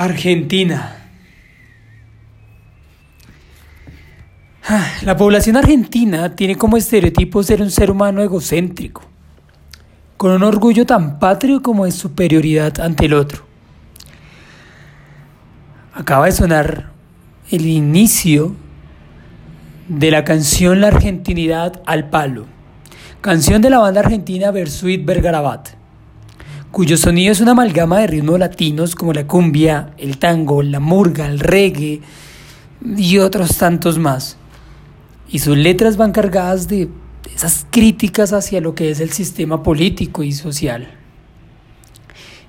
[0.00, 0.96] Argentina.
[4.66, 9.02] Ah, la población argentina tiene como estereotipo ser un ser humano egocéntrico,
[10.16, 13.44] con un orgullo tan patrio como de superioridad ante el otro.
[15.92, 16.92] Acaba de sonar
[17.50, 18.56] el inicio
[19.86, 22.46] de la canción La Argentinidad al Palo,
[23.20, 25.79] canción de la banda argentina Versuit Bergarabat
[26.70, 31.26] cuyo sonido es una amalgama de ritmos latinos como la cumbia, el tango, la murga,
[31.26, 32.00] el reggae
[32.96, 34.36] y otros tantos más.
[35.28, 36.88] Y sus letras van cargadas de
[37.34, 40.88] esas críticas hacia lo que es el sistema político y social.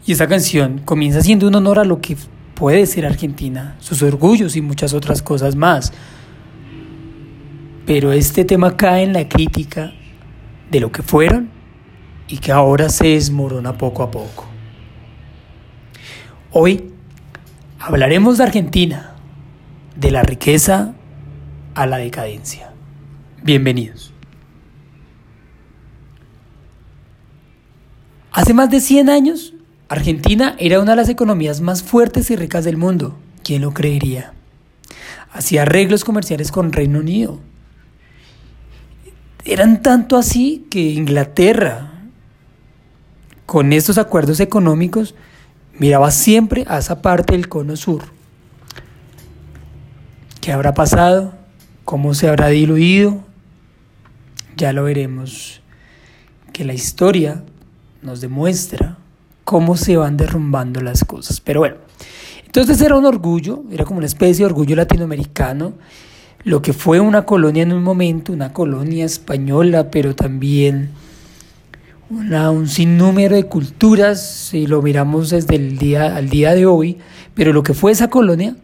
[0.06, 2.18] Y esta canción comienza siendo un honor a lo que
[2.56, 5.94] puede ser Argentina, sus orgullos y muchas otras cosas más.
[7.86, 9.94] Pero este tema cae en la crítica
[10.72, 11.51] de lo que fueron
[12.32, 14.46] y que ahora se desmorona poco a poco.
[16.52, 16.94] Hoy
[17.78, 19.16] hablaremos de Argentina,
[19.98, 20.94] de la riqueza
[21.76, 22.72] a la decadencia.
[23.44, 24.14] Bienvenidos.
[28.32, 29.54] Hace más de 100 años,
[29.90, 33.20] Argentina era una de las economías más fuertes y ricas del mundo.
[33.44, 34.34] ¿Quién lo creería?
[35.34, 37.42] Hacía arreglos comerciales con Reino Unido.
[39.44, 41.91] Eran tanto así que Inglaterra,
[43.52, 45.14] con estos acuerdos económicos
[45.78, 48.04] miraba siempre a esa parte del cono sur.
[50.40, 51.34] ¿Qué habrá pasado?
[51.84, 53.26] ¿Cómo se habrá diluido?
[54.56, 55.60] Ya lo veremos.
[56.54, 57.44] Que la historia
[58.02, 58.98] nos demuestra
[59.44, 61.42] cómo se van derrumbando las cosas.
[61.42, 61.76] Pero bueno,
[62.46, 65.74] entonces era un orgullo, era como una especie de orgullo latinoamericano,
[66.46, 70.92] lo que fue una colonia en un momento, una colonia española, pero también
[72.12, 76.98] un sinnúmero de culturas, si lo miramos desde el día al día de hoy,
[77.34, 78.58] pero lo que fue esa colonia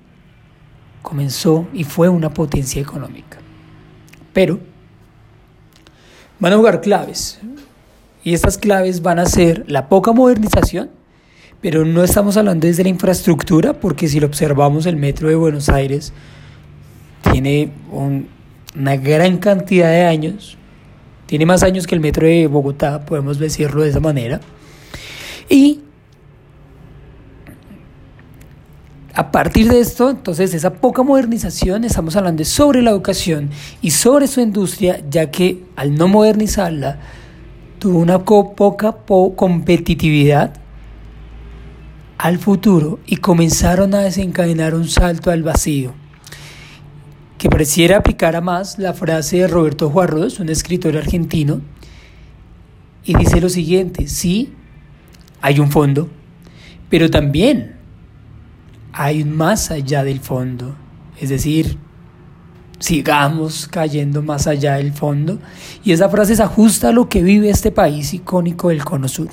[1.01, 3.37] comenzó y fue una potencia económica.
[4.33, 4.59] Pero
[6.39, 7.39] van a jugar claves,
[8.23, 10.89] y estas claves van a ser la poca modernización,
[11.61, 15.69] pero no estamos hablando desde la infraestructura, porque si lo observamos, el metro de Buenos
[15.69, 16.11] Aires
[17.31, 17.71] tiene
[18.75, 20.57] una gran cantidad de años
[21.27, 24.39] tiene más años que el metro de Bogotá, podemos decirlo de esa manera.
[25.49, 25.81] Y
[29.13, 33.49] a partir de esto, entonces, esa poca modernización, estamos hablando sobre la educación
[33.81, 36.97] y sobre su industria, ya que al no modernizarla,
[37.77, 38.95] tuvo una poca
[39.35, 40.53] competitividad
[42.17, 45.93] al futuro y comenzaron a desencadenar un salto al vacío
[47.37, 51.61] que pareciera aplicar a más la frase de Roberto Juarros, un escritor argentino,
[53.03, 54.53] y dice lo siguiente, sí,
[55.41, 56.09] hay un fondo,
[56.89, 57.75] pero también
[58.91, 60.75] hay un más allá del fondo,
[61.19, 61.77] es decir,
[62.79, 65.39] sigamos cayendo más allá del fondo,
[65.83, 69.29] y esa frase se ajusta a lo que vive este país icónico del Cono Sur,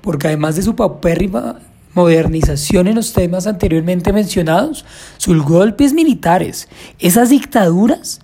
[0.00, 1.60] porque además de su paupérrima
[1.94, 4.84] modernización en los temas anteriormente mencionados,
[5.16, 6.68] sus golpes militares,
[6.98, 8.20] esas dictaduras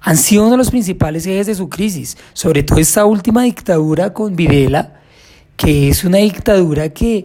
[0.00, 4.12] han sido uno de los principales ejes de su crisis, sobre todo esta última dictadura
[4.12, 5.00] con Videla,
[5.56, 7.24] que es una dictadura que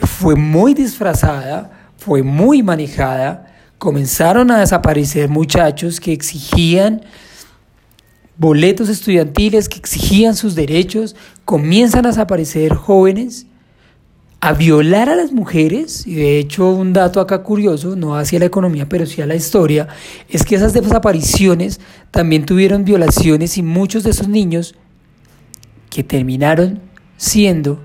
[0.00, 7.02] fue muy disfrazada, fue muy manejada, comenzaron a desaparecer muchachos que exigían
[8.38, 11.14] boletos estudiantiles, que exigían sus derechos,
[11.44, 13.46] comienzan a desaparecer jóvenes
[14.40, 18.44] a violar a las mujeres, y de hecho un dato acá curioso, no hacia la
[18.44, 19.88] economía, pero sí a la historia,
[20.28, 21.80] es que esas desapariciones
[22.10, 24.74] también tuvieron violaciones y muchos de esos niños
[25.90, 26.80] que terminaron
[27.16, 27.80] siendo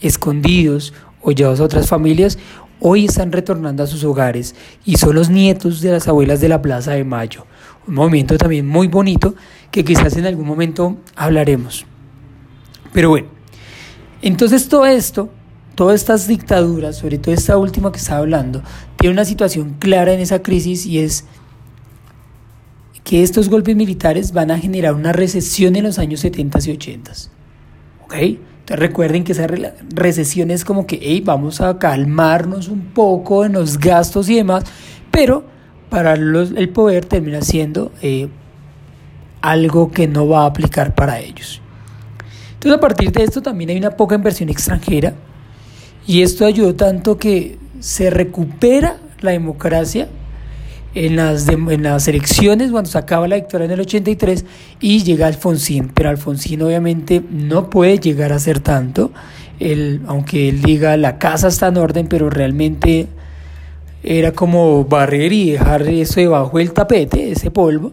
[0.00, 2.38] escondidos o llevados a otras familias,
[2.80, 6.60] hoy están retornando a sus hogares y son los nietos de las abuelas de la
[6.60, 7.46] Plaza de Mayo.
[7.86, 9.34] Un movimiento también muy bonito
[9.70, 11.86] que quizás en algún momento hablaremos.
[12.92, 13.28] Pero bueno,
[14.26, 15.28] entonces todo esto,
[15.74, 18.62] todas estas dictaduras, sobre todo esta última que estaba hablando,
[18.98, 21.26] tiene una situación clara en esa crisis y es
[23.04, 27.12] que estos golpes militares van a generar una recesión en los años 70 y 80.
[28.02, 28.14] ¿Ok?
[28.14, 29.46] Entonces recuerden que esa
[29.90, 34.64] recesión es como que, hey, vamos a calmarnos un poco en los gastos y demás,
[35.10, 35.44] pero
[35.90, 38.28] para los, el poder termina siendo eh,
[39.42, 41.60] algo que no va a aplicar para ellos.
[42.64, 45.12] Entonces a partir de esto también hay una poca inversión extranjera
[46.06, 50.08] y esto ayudó tanto que se recupera la democracia
[50.94, 54.46] en las, en las elecciones cuando se acaba la victoria en el 83
[54.80, 59.12] y llega Alfonsín, pero Alfonsín obviamente no puede llegar a ser tanto,
[59.60, 63.08] él, aunque él diga la casa está en orden, pero realmente
[64.02, 67.92] era como barrer y dejar eso debajo del tapete, ese polvo.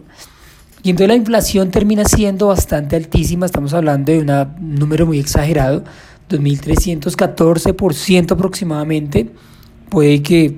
[0.82, 5.84] Y entonces la inflación termina siendo bastante altísima, estamos hablando de un número muy exagerado,
[6.28, 9.30] 2.314% aproximadamente.
[9.88, 10.56] Puede que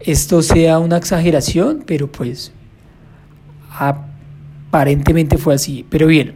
[0.00, 2.52] esto sea una exageración, pero pues
[3.70, 5.86] aparentemente fue así.
[5.88, 6.34] Pero bien,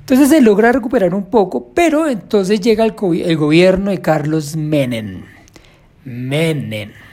[0.00, 2.92] entonces se logra recuperar un poco, pero entonces llega el,
[3.24, 5.22] el gobierno de Carlos Menem.
[6.04, 7.05] Menem.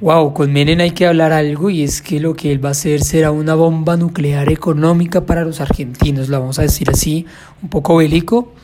[0.00, 2.72] Wow, con Menem hay que hablar algo y es que lo que él va a
[2.72, 7.26] hacer será una bomba nuclear económica para los argentinos, lo vamos a decir así,
[7.62, 8.54] un poco bélico,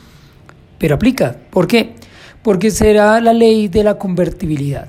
[0.79, 1.37] pero aplica.
[1.51, 1.93] ¿Por qué?
[2.41, 4.87] Porque será la ley de la convertibilidad.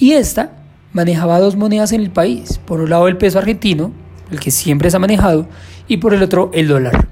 [0.00, 0.50] Y esta
[0.92, 3.92] manejaba dos monedas en el país, por un lado el peso argentino,
[4.32, 5.46] el que siempre se ha manejado,
[5.86, 7.06] y por el otro el dólar.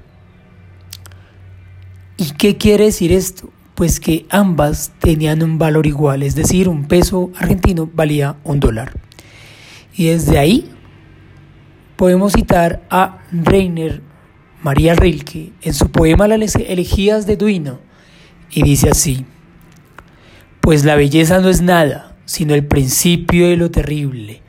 [2.17, 3.49] ¿Y qué quiere decir esto?
[3.75, 8.93] Pues que ambas tenían un valor igual, es decir, un peso argentino valía un dólar.
[9.93, 10.71] Y desde ahí
[11.97, 14.01] podemos citar a Reiner
[14.63, 17.79] María Rilke en su poema Las elegías de Duino
[18.49, 19.25] y dice así,
[20.61, 24.41] pues la belleza no es nada, sino el principio de lo terrible,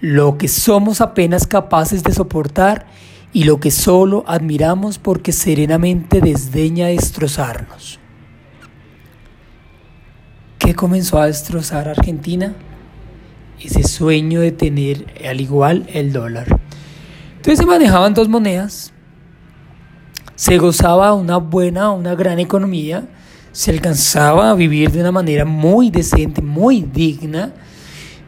[0.00, 2.86] lo que somos apenas capaces de soportar
[3.32, 8.01] y lo que solo admiramos porque serenamente desdeña destrozarnos.
[10.64, 12.54] ¿Qué comenzó a destrozar Argentina?
[13.60, 16.60] Ese sueño de tener al igual el dólar.
[17.34, 18.92] Entonces se manejaban dos monedas,
[20.36, 23.08] se gozaba una buena, una gran economía,
[23.50, 27.52] se alcanzaba a vivir de una manera muy decente, muy digna.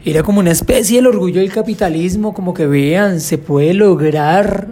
[0.03, 4.67] Era como una especie del orgullo del capitalismo, como que vean, se puede lograr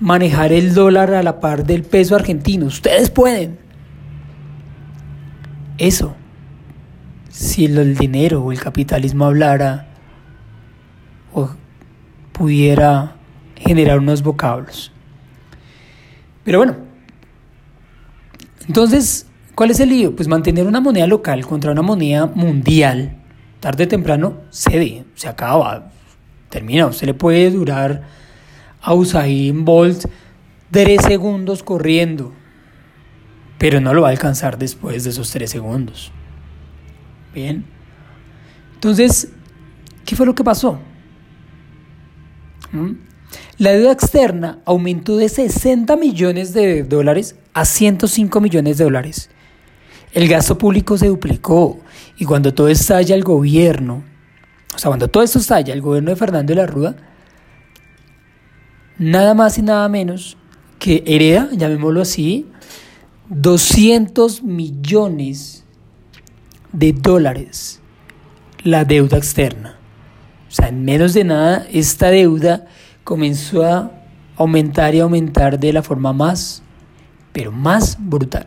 [0.00, 2.66] manejar el dólar a la par del peso argentino.
[2.66, 3.60] Ustedes pueden.
[5.78, 6.16] Eso
[7.36, 9.88] si el dinero o el capitalismo hablara
[11.34, 11.50] o
[12.32, 13.16] pudiera
[13.56, 14.90] generar unos vocablos.
[16.44, 16.76] Pero bueno,
[18.66, 20.16] entonces, ¿cuál es el lío?
[20.16, 23.18] Pues mantener una moneda local contra una moneda mundial,
[23.60, 25.90] tarde o temprano, cede, se acaba,
[26.48, 26.86] termina.
[26.86, 28.04] Usted le puede durar
[28.80, 30.06] a Usain Bolt
[30.70, 32.32] tres segundos corriendo,
[33.58, 36.12] pero no lo va a alcanzar después de esos tres segundos.
[37.36, 37.66] Bien.
[38.72, 39.28] Entonces,
[40.06, 40.78] ¿qué fue lo que pasó?
[42.72, 42.92] ¿Mm?
[43.58, 49.28] La deuda externa aumentó de 60 millones de dólares a 105 millones de dólares.
[50.14, 51.78] El gasto público se duplicó
[52.16, 54.02] y cuando todo estalla el gobierno,
[54.74, 56.96] o sea, cuando todo esto estalla, el gobierno de Fernando de la Rúa,
[58.96, 60.38] nada más y nada menos
[60.78, 62.46] que hereda, llamémoslo así,
[63.28, 65.65] 200 millones
[66.72, 67.80] de dólares
[68.62, 69.78] la deuda externa.
[70.48, 72.66] O sea, en menos de nada, esta deuda
[73.04, 73.90] comenzó a
[74.36, 76.62] aumentar y aumentar de la forma más,
[77.32, 78.46] pero más brutal.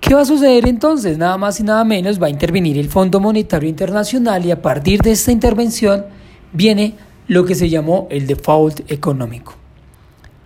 [0.00, 1.16] ¿Qué va a suceder entonces?
[1.16, 5.00] Nada más y nada menos va a intervenir el Fondo Monetario Internacional y a partir
[5.00, 6.04] de esta intervención
[6.52, 6.94] viene
[7.26, 9.54] lo que se llamó el default económico.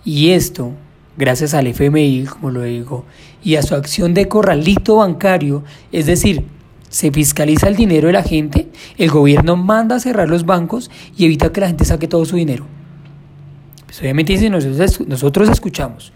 [0.05, 0.73] Y esto
[1.19, 3.05] gracias al FMI, como lo digo,
[3.43, 6.45] y a su acción de corralito bancario, es decir,
[6.89, 11.27] se fiscaliza el dinero de la gente, el gobierno manda a cerrar los bancos y
[11.27, 12.67] evita que la gente saque todo su dinero.
[13.87, 16.13] Pues obviamente si nosotros, escuchamos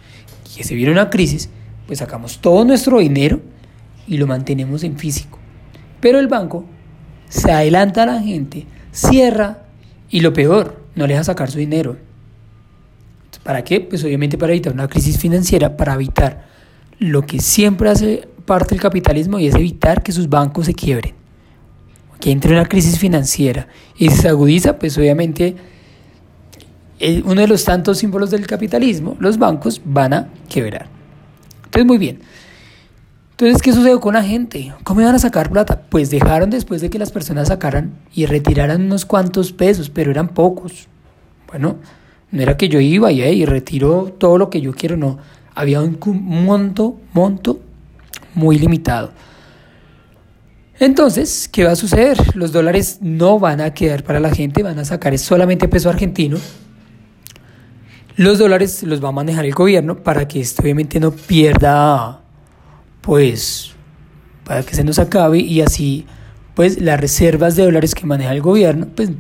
[0.57, 1.49] que se viene una crisis,
[1.87, 3.41] pues sacamos todo nuestro dinero
[4.07, 5.39] y lo mantenemos en físico.
[6.01, 6.65] Pero el banco
[7.29, 9.65] se adelanta a la gente, cierra
[10.11, 11.97] y lo peor, no le deja sacar su dinero.
[13.43, 13.81] ¿Para qué?
[13.81, 16.52] Pues obviamente para evitar una crisis financiera, para evitar
[17.03, 21.15] lo que siempre hace parte del capitalismo y es evitar que sus bancos se quiebren,
[22.21, 25.57] que entre una crisis financiera y se agudiza, pues obviamente
[26.99, 30.87] eh, uno de los tantos símbolos del capitalismo, los bancos van a quebrar.
[31.65, 32.21] Entonces, muy bien.
[33.33, 34.73] Entonces, ¿qué sucedió con la gente?
[34.85, 35.83] ¿Cómo iban a sacar plata?
[35.89, 40.29] Pues dejaron después de que las personas sacaran y retiraran unos cuantos pesos, pero eran
[40.29, 40.87] pocos.
[41.49, 41.77] Bueno,
[42.31, 45.19] no era que yo iba y, y retiro todo lo que yo quiero, no.
[45.55, 47.61] Había un monto, monto
[48.35, 49.13] muy limitado.
[50.79, 52.19] Entonces, ¿qué va a suceder?
[52.35, 56.39] Los dólares no van a quedar para la gente, van a sacar solamente peso argentino.
[58.17, 62.21] Los dólares los va a manejar el gobierno para que esto obviamente no pierda,
[63.01, 63.73] pues,
[64.45, 66.07] para que se nos acabe y así,
[66.55, 69.11] pues, las reservas de dólares que maneja el gobierno, pues,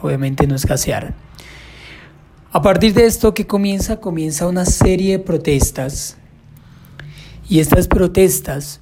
[0.00, 1.14] obviamente no escasearan.
[2.54, 3.96] A partir de esto, ¿qué comienza?
[3.96, 6.18] Comienza una serie de protestas.
[7.48, 8.80] Y estas protestas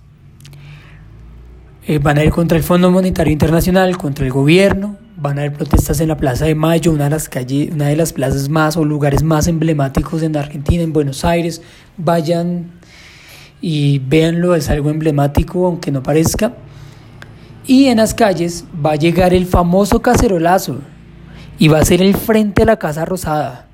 [1.87, 5.53] eh, van a ir contra el Fondo Monetario Internacional, contra el gobierno, van a haber
[5.53, 8.77] protestas en la Plaza de Mayo, una de las calles, una de las plazas más
[8.77, 11.62] o lugares más emblemáticos en Argentina, en Buenos Aires.
[11.97, 12.73] Vayan
[13.61, 16.55] y véanlo, es algo emblemático, aunque no parezca.
[17.69, 20.81] Y en las calles va a llegar el famoso cacerolazo
[21.61, 23.67] y va a ser el frente a la Casa Rosada,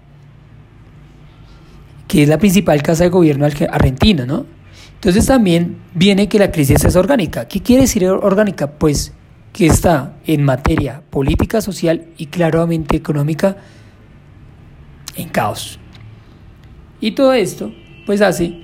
[2.08, 4.44] que es la principal casa de gobierno argentina, ¿no?
[4.94, 7.46] Entonces también viene que la crisis es orgánica.
[7.46, 8.72] ¿Qué quiere decir orgánica?
[8.72, 9.12] Pues
[9.52, 13.56] que está en materia política, social y claramente económica
[15.14, 15.78] en caos.
[17.00, 17.72] Y todo esto
[18.04, 18.62] pues hace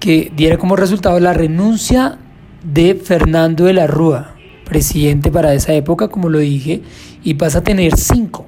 [0.00, 2.18] que diera como resultado la renuncia
[2.64, 4.34] de Fernando de la Rúa,
[4.68, 6.82] presidente para esa época, como lo dije,
[7.24, 8.46] y pasa a tener cinco,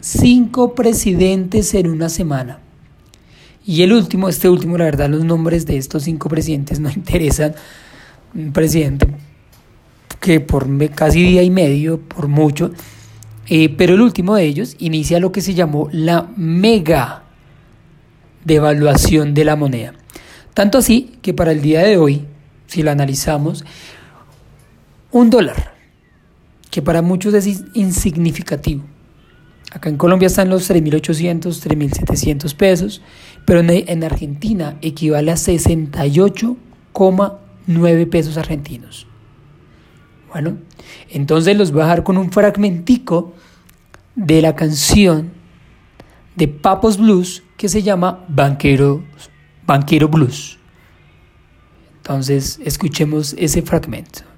[0.00, 2.58] cinco presidentes en una semana.
[3.66, 7.54] Y el último, este último, la verdad, los nombres de estos cinco presidentes no interesan.
[8.34, 9.06] Un presidente
[10.20, 12.72] que por casi día y medio, por mucho,
[13.48, 17.24] eh, pero el último de ellos inicia lo que se llamó la mega
[18.44, 19.92] devaluación de la moneda.
[20.54, 22.24] Tanto así que para el día de hoy,
[22.66, 23.64] si lo analizamos,
[25.14, 25.72] un dólar,
[26.72, 28.82] que para muchos es insignificativo.
[29.70, 33.00] Acá en Colombia están los 3.800, 3.700 pesos,
[33.44, 39.06] pero en Argentina equivale a 68,9 pesos argentinos.
[40.32, 40.56] Bueno,
[41.08, 43.34] entonces los voy a dejar con un fragmentico
[44.16, 45.30] de la canción
[46.34, 49.04] de Papos Blues que se llama Banquero
[49.64, 50.58] Banquero Blues.
[51.98, 54.33] Entonces, escuchemos ese fragmento.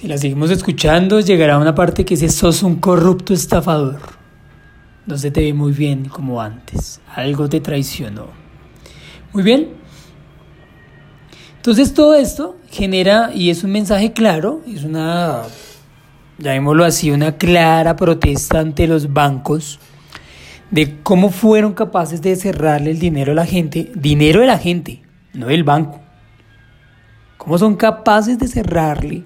[0.00, 4.00] Si la seguimos escuchando, llegará una parte que dice, sos un corrupto estafador.
[5.04, 7.02] No se te ve muy bien como antes.
[7.14, 8.28] Algo te traicionó.
[9.34, 9.74] Muy bien.
[11.56, 15.42] Entonces todo esto genera, y es un mensaje claro, es una,
[16.38, 19.80] llamémoslo así, una clara protesta ante los bancos
[20.70, 25.02] de cómo fueron capaces de cerrarle el dinero a la gente, dinero de la gente,
[25.34, 26.00] no del banco.
[27.36, 29.24] ¿Cómo son capaces de cerrarle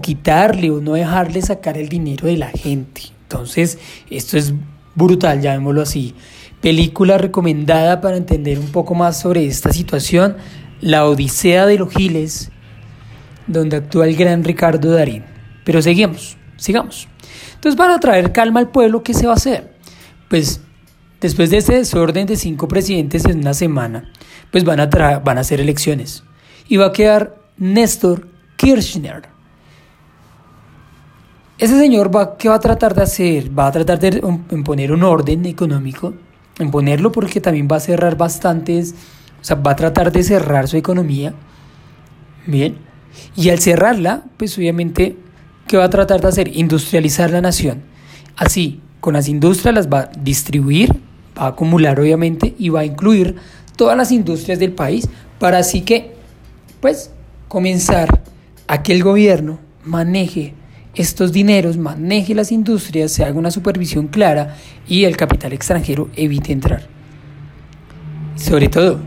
[0.00, 3.02] quitarle o no dejarle sacar el dinero de la gente.
[3.22, 3.78] Entonces,
[4.10, 4.54] esto es
[4.94, 6.14] brutal, llamémoslo así.
[6.60, 10.36] Película recomendada para entender un poco más sobre esta situación,
[10.80, 12.50] La Odisea de los Giles,
[13.46, 15.24] donde actúa el gran Ricardo Darín.
[15.64, 17.08] Pero seguimos, sigamos.
[17.54, 19.72] Entonces, para traer calma al pueblo, ¿qué se va a hacer?
[20.28, 20.60] Pues
[21.20, 24.10] después de ese desorden de cinco presidentes en una semana,
[24.50, 26.24] pues van a, van a hacer elecciones.
[26.68, 29.37] Y va a quedar Néstor Kirchner
[31.58, 33.56] ese señor va, ¿qué va a tratar de hacer?
[33.56, 34.22] Va a tratar de
[34.52, 36.14] imponer un orden económico,
[36.60, 38.94] imponerlo porque también va a cerrar bastantes,
[39.40, 41.34] o sea, va a tratar de cerrar su economía.
[42.46, 42.78] Bien.
[43.34, 45.16] Y al cerrarla, pues obviamente,
[45.66, 46.56] ¿qué va a tratar de hacer?
[46.56, 47.82] Industrializar la nación.
[48.36, 50.92] Así, con las industrias las va a distribuir,
[51.36, 53.34] va a acumular obviamente y va a incluir
[53.74, 55.08] todas las industrias del país
[55.40, 56.14] para así que,
[56.80, 57.10] pues,
[57.48, 58.22] comenzar
[58.68, 60.54] a que el gobierno maneje
[60.98, 64.56] estos dineros, maneje las industrias, se haga una supervisión clara
[64.88, 66.88] y el capital extranjero evite entrar.
[68.34, 68.98] Sobre todo,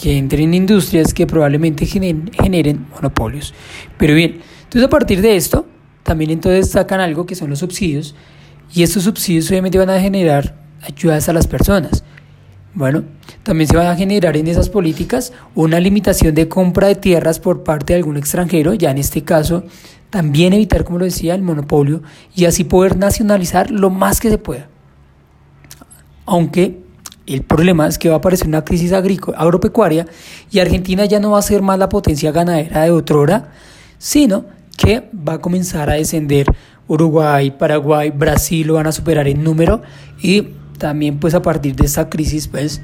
[0.00, 3.52] que entren en industrias que probablemente generen, monopolios.
[3.98, 5.66] Pero bien, entonces a partir de esto,
[6.02, 8.14] también entonces sacan algo que son los subsidios
[8.72, 12.02] y estos subsidios obviamente van a generar ayudas a las personas.
[12.72, 13.04] Bueno,
[13.42, 17.62] también se van a generar en esas políticas una limitación de compra de tierras por
[17.62, 19.64] parte de algún extranjero, ya en este caso
[20.10, 22.02] también evitar, como lo decía, el monopolio
[22.34, 24.68] y así poder nacionalizar lo más que se pueda.
[26.24, 26.82] Aunque
[27.26, 30.06] el problema es que va a aparecer una crisis agropecuaria
[30.50, 33.52] y Argentina ya no va a ser más la potencia ganadera de otrora,
[33.98, 34.44] sino
[34.76, 36.46] que va a comenzar a descender
[36.86, 39.82] Uruguay, Paraguay, Brasil lo van a superar en número
[40.22, 40.42] y
[40.78, 42.80] también pues a partir de esta crisis pues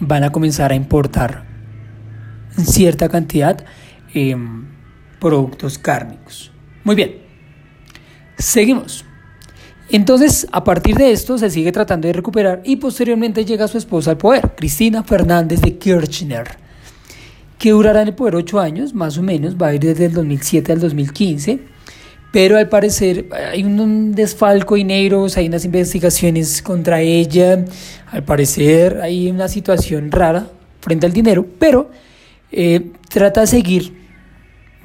[0.00, 1.44] van a comenzar a importar
[2.64, 3.64] cierta cantidad
[4.14, 4.36] eh,
[5.20, 6.50] productos cárnicos.
[6.84, 7.16] Muy bien,
[8.38, 9.04] seguimos.
[9.88, 14.12] Entonces, a partir de esto, se sigue tratando de recuperar y posteriormente llega su esposa
[14.12, 16.56] al poder, Cristina Fernández de Kirchner,
[17.56, 20.12] que durará en el poder ocho años, más o menos, va a ir desde el
[20.12, 21.60] 2007 al 2015,
[22.32, 27.64] pero al parecer hay un desfalco y negros, hay unas investigaciones contra ella,
[28.10, 31.90] al parecer hay una situación rara frente al dinero, pero
[32.50, 33.95] eh, trata de seguir,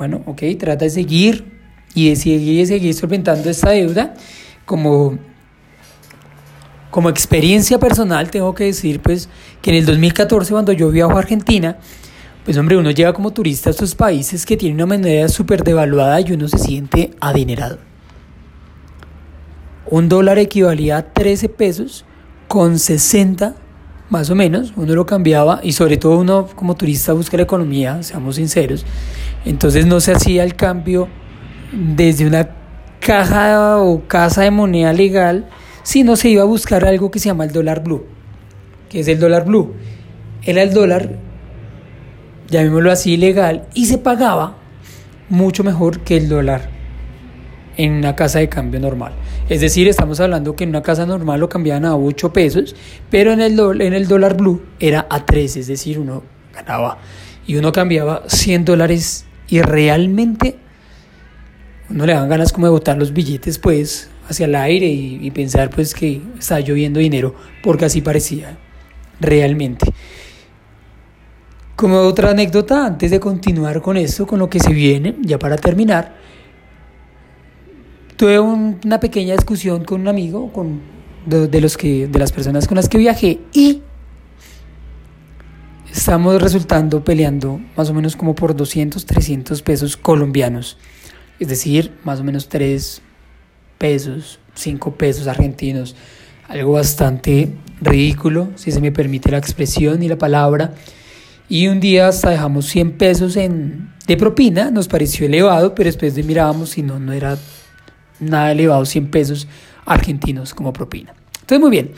[0.02, 1.46] bueno, ok, trata de seguir
[1.94, 4.16] y de seguir, seguir solventando esta deuda
[4.66, 5.20] como,
[6.90, 9.30] como experiencia personal tengo que decir pues
[9.62, 11.78] que en el 2014 cuando yo viajo a Argentina,
[12.44, 16.20] pues hombre, uno llega como turista a estos países que tienen una moneda súper devaluada
[16.20, 17.78] y uno se siente adinerado.
[19.86, 22.06] Un dólar equivalía a 13 pesos
[22.48, 23.54] con 60
[24.12, 28.04] más o menos, uno lo cambiaba y sobre todo uno como turista busca la economía,
[28.04, 28.86] seamos sinceros,
[29.46, 31.08] entonces no se hacía el cambio
[31.72, 32.50] desde una
[33.00, 35.48] caja o casa de moneda legal,
[35.84, 38.06] sino se iba a buscar algo que se llama el dólar blue,
[38.90, 39.74] que es el dólar blue.
[40.44, 41.16] Era el dólar,
[42.50, 44.58] llamémoslo así, legal, y se pagaba
[45.30, 46.81] mucho mejor que el dólar
[47.84, 49.14] en una casa de cambio normal.
[49.50, 52.76] Es decir, estamos hablando que en una casa normal lo cambiaban a 8 pesos,
[53.10, 56.22] pero en el, en el dólar blue era a 3, es decir, uno
[56.54, 57.00] ganaba
[57.48, 60.58] y uno cambiaba 100 dólares y realmente
[61.90, 65.72] no le dan ganas como de botar los billetes pues hacia el aire y, pensar
[65.72, 68.58] pues que está lloviendo dinero porque así parecía
[69.20, 69.92] realmente.
[71.76, 75.58] Como otra anécdota, antes de continuar con esto, con lo que se viene, ya para
[75.58, 76.21] terminar,
[78.22, 80.80] tuve una pequeña discusión con un amigo, con
[81.26, 83.82] de, los que, de las personas con las que viajé, y
[85.92, 90.78] estamos resultando peleando más o menos como por 200, 300 pesos colombianos
[91.40, 93.02] es decir, más o menos 3
[93.80, 95.96] pesos, 5 pesos argentinos,
[96.48, 100.76] algo bastante ridículo, si se me permite la expresión y la palabra.
[101.50, 106.14] Y un día hasta dejamos 100 pesos en, de propina, nos pareció elevado, pero después
[106.14, 107.40] de mirábamos y no, no era
[108.22, 109.48] nada elevado, 100 pesos
[109.86, 111.14] argentinos como propina.
[111.42, 111.92] Entonces, muy bien.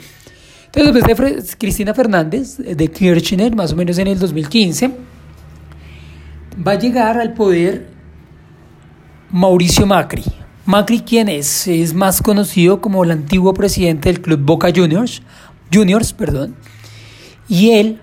[0.66, 4.90] Entonces, después de Cristina Fernández, de Kirchner, más o menos en el 2015,
[6.66, 7.86] va a llegar al poder
[9.30, 10.24] Mauricio Macri.
[10.66, 11.68] Macri, ¿quién es?
[11.68, 15.22] Es más conocido como el antiguo presidente del club Boca Juniors,
[15.72, 16.56] Juniors, perdón.
[17.48, 18.00] Y él,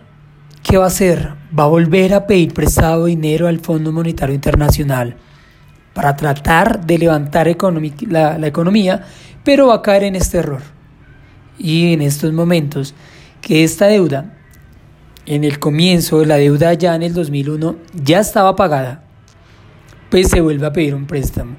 [0.64, 1.34] ¿qué va a hacer?
[1.58, 5.18] Va a volver a pedir prestado dinero al Fondo Monetario Internacional
[5.94, 7.48] para tratar de levantar
[8.08, 9.06] la, economía,
[9.44, 10.62] pero va a caer en este error.
[11.58, 12.96] Y en estos momentos,
[13.42, 14.38] que esta deuda,
[15.26, 19.04] en el comienzo de la deuda ya en el 2001, ya estaba pagada
[20.12, 21.56] pues se vuelve a pedir un préstamo.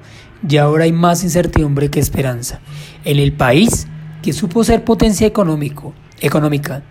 [0.47, 2.59] Y ahora hay más incertidumbre que esperanza.
[3.03, 3.87] En el país
[4.21, 6.83] que supo ser potencia económico, económica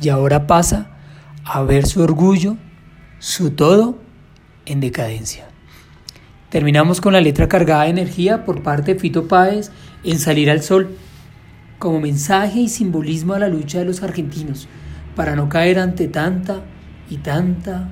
[0.00, 0.96] y ahora pasa
[1.44, 2.56] a ver su orgullo,
[3.18, 3.98] su todo
[4.64, 5.47] en decadencia.
[6.50, 9.70] Terminamos con la letra cargada de energía por parte de Fito Páez
[10.02, 10.96] en Salir al Sol,
[11.78, 14.66] como mensaje y simbolismo a la lucha de los argentinos,
[15.14, 16.62] para no caer ante tanta
[17.10, 17.90] y tanta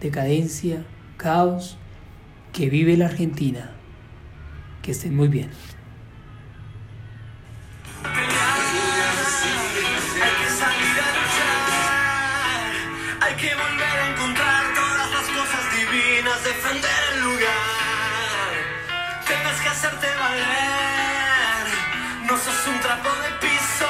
[0.00, 0.84] decadencia,
[1.16, 1.76] caos
[2.52, 3.72] que vive la Argentina.
[4.80, 5.48] Que estén muy bien.
[22.62, 23.86] Sos un trapo de piso.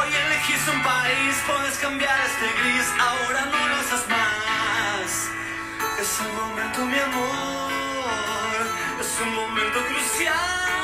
[0.00, 5.10] Hoy elegís un país, puedes cambiar este gris, ahora no lo haces más.
[6.00, 8.60] Es un momento, mi amor,
[9.00, 10.83] es un momento crucial.